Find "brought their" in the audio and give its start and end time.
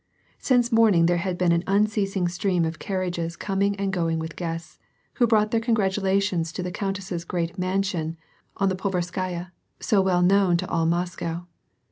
5.27-5.59